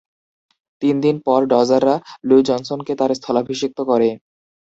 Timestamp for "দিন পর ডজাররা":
1.05-1.95